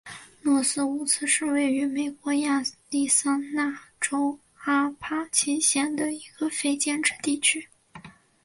[0.41, 7.69] 诺斯伍兹是位于美国亚利桑那州阿帕契县的一个非建制地区。